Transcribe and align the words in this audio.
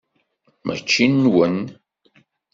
Mačči 0.65 1.05
nwen. 1.07 1.57